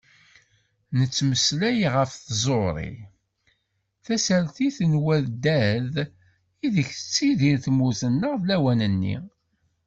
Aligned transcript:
Nettmeslay 0.99 1.79
ɣef 1.95 2.11
tẓuri, 2.27 2.93
tasertit 4.05 4.77
d 4.91 4.93
waddad 5.03 5.93
ideg 6.65 6.87
tettidir 6.97 7.57
tmurt-nneɣ 7.65 8.35
lawan-nni. 8.47 9.17